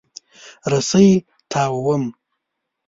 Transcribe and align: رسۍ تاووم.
رسۍ 0.71 1.09
تاووم. 1.51 2.03